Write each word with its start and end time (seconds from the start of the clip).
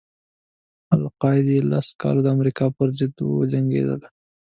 القاعده 0.95 1.51
یې 1.57 1.61
لس 1.71 1.87
کاله 2.01 2.21
د 2.23 2.27
امریکا 2.35 2.65
پر 2.77 2.87
ضد 2.97 3.15
وجنګېدله. 3.37 4.07